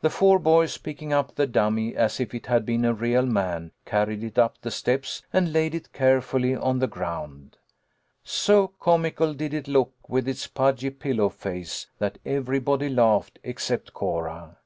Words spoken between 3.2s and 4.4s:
man, carried it